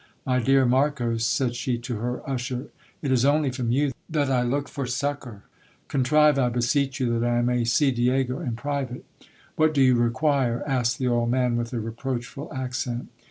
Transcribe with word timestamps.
My 0.25 0.39
dear 0.41 0.65
Mar 0.65 0.89
cos, 0.89 1.23
said 1.23 1.53
she 1.55 1.77
to 1.77 1.97
her 1.97 2.27
usher, 2.27 2.69
it 3.03 3.11
is 3.11 3.23
only 3.23 3.51
from 3.51 3.71
you 3.71 3.91
that 4.09 4.31
I 4.31 4.41
look 4.41 4.67
for 4.67 4.87
succour. 4.87 5.43
Con 5.89 6.03
trive, 6.03 6.39
I 6.39 6.49
beseech 6.49 6.99
you, 6.99 7.19
that 7.19 7.29
I 7.29 7.43
may 7.43 7.63
see 7.65 7.91
Diego 7.91 8.39
in 8.39 8.55
private. 8.55 9.05
What 9.57 9.75
do 9.75 9.81
you 9.83 9.93
require? 9.93 10.63
asked 10.65 10.97
the 10.97 11.07
old 11.07 11.29
man 11.29 11.55
with 11.55 11.71
a 11.71 11.79
reproachful 11.79 12.51
accent. 12.51 13.09